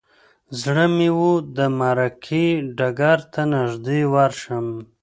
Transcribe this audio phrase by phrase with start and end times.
[0.61, 1.27] زړه مې و
[1.57, 2.45] د معرکې
[2.77, 4.67] ډګر ته نږدې ورشم.